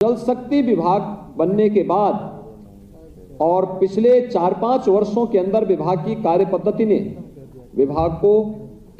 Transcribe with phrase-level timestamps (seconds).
[0.00, 1.00] जल शक्ति विभाग
[1.38, 6.96] बनने के बाद और पिछले चार पाँच वर्षों के अंदर विभाग की कार्य पद्धति ने
[7.74, 8.30] विभाग को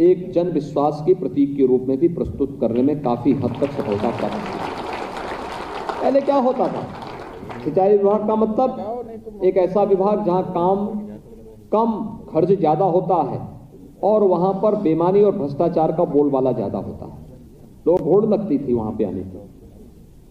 [0.01, 3.71] एक जन विश्वास के प्रतीक के रूप में भी प्रस्तुत करने में काफ़ी हद तक
[3.73, 6.83] सफलता प्राप्त की। पहले क्या होता था?
[7.65, 10.87] सिंचाई विभाग का मतलब एक ऐसा विभाग जहाँ काम
[11.73, 11.99] कम
[12.33, 13.41] खर्च ज़्यादा होता है
[14.03, 17.39] और वहाँ पर बेमानी और भ्रष्टाचार का बोलबाला ज़्यादा होता है।
[17.87, 19.49] लोग होड़ लगती थी वहाँ पे आने की।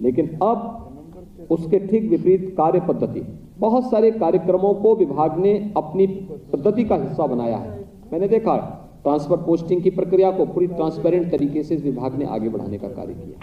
[0.02, 3.22] लेकिन अब उसके ठीक विपरीत कार्य पद्धति।
[3.60, 6.08] बहुत सारे कार्यक्रमों को विभाग ने अपनी
[6.54, 7.80] पद्धति का हिस्सा बनाया है।
[8.12, 8.56] मैंने देखा,
[9.04, 12.88] ट्रांसफ़र पोस्टिंग की प्रक्रिया को पूरी ट्रांसपेरेंट तरीके से इस विभाग ने आगे बढ़ाने का
[12.88, 13.40] कार्य किया।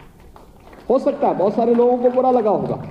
[0.91, 2.83] हो सकता है बहुत सारे लोगों को बुरा लगा होगा।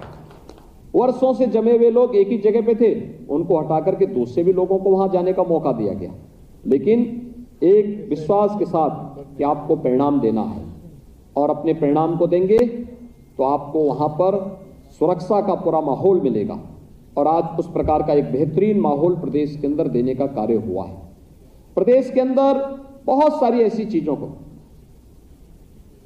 [0.95, 2.93] वर्षों से जमे हुए लोग एक ही जगह पे थे।
[3.27, 6.13] उनको हटा करके दूसरे भी लोगों को वहाँ जाने का मौका दिया गया।
[6.65, 6.99] लेकिन
[7.63, 10.63] एक विश्वास के साथ कि आपको परिणाम देना है
[11.35, 12.57] और अपने परिणाम को देंगे
[13.37, 14.37] तो आपको वहाँ पर
[14.99, 16.59] सुरक्षा का पूरा माहौल मिलेगा।
[17.17, 20.85] और आज उस प्रकार का एक बेहतरीन माहौल प्रदेश के अंदर देने का कार्य हुआ
[20.85, 20.95] है।
[21.77, 22.59] प्रदेश के अंदर
[23.05, 24.27] बहुत सारी ऐसी चीज़ों को,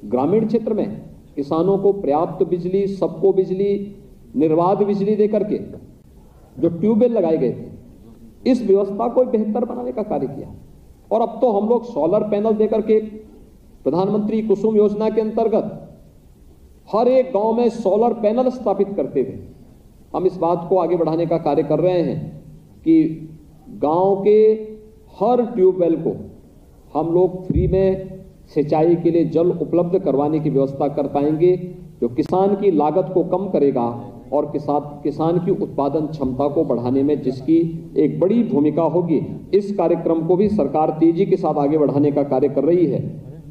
[0.04, 1.00] ग्रामीण क्षेत्र में
[1.36, 3.96] किसानों को पर्याप्त बिजली, सबको बिजली
[4.36, 5.58] निर्वाध बिजली देकर के
[6.56, 10.54] जो ट्यूबवेल लगाए गए थे, इस व्यवस्था को बेहतर बनाने का कार्य किया।
[11.10, 12.98] और अब तो हम लोग सोलर पैनल देकर के
[13.84, 15.89] प्रधानमंत्री कुसुम योजना के अंतर्गत
[16.94, 19.38] हर एक गाँव में सोलर पैनल स्थापित करते हुए
[20.14, 22.18] हम इस बात को आगे बढ़ाने का कार्य कर रहे हैं
[22.84, 23.02] कि
[23.82, 24.40] गाँव के
[25.20, 26.14] हर ट्यूबवेल को
[26.94, 28.18] हम लोग फ्री में
[28.54, 31.56] सिंचाई के लिए जल उपलब्ध करवाने की व्यवस्था कर पाएँगे,
[32.00, 33.86] जो किसान की लागत को कम करेगा
[34.32, 37.58] और किसान किसान की उत्पादन क्षमता को बढ़ाने में जिसकी
[37.96, 39.20] एक बड़ी भूमिका होगी।
[39.54, 43.00] इस कार्यक्रम को भी सरकार तेज़ी के साथ आगे बढ़ाने का कार्य कर रही है।